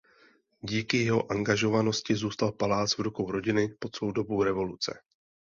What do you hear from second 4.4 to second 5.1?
revoluce.